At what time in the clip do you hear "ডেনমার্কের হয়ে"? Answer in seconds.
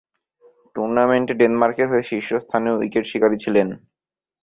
1.39-2.07